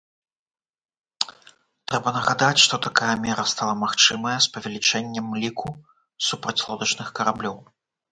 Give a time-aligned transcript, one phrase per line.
[1.91, 5.69] Трэба нагадаць, што такая мера стала магчымая з павелічэннем ліку
[6.29, 7.57] супрацьлодачных караблёў.